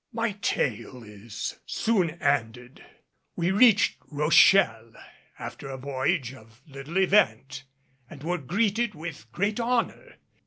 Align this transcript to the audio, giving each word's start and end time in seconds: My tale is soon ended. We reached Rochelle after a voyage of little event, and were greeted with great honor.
My 0.11 0.31
tale 0.41 1.03
is 1.03 1.59
soon 1.67 2.09
ended. 2.09 2.83
We 3.35 3.51
reached 3.51 3.97
Rochelle 4.09 4.93
after 5.37 5.67
a 5.69 5.77
voyage 5.77 6.33
of 6.33 6.59
little 6.67 6.97
event, 6.97 7.65
and 8.09 8.23
were 8.23 8.39
greeted 8.39 8.95
with 8.95 9.31
great 9.31 9.59
honor. 9.59 10.15